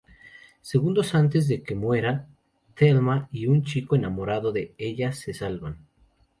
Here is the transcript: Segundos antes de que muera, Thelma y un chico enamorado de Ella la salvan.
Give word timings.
Segundos 0.71 1.13
antes 1.21 1.47
de 1.47 1.61
que 1.61 1.75
muera, 1.75 2.25
Thelma 2.73 3.27
y 3.31 3.45
un 3.45 3.61
chico 3.63 3.95
enamorado 3.95 4.51
de 4.51 4.73
Ella 4.79 5.11
la 5.27 5.33
salvan. 5.35 5.77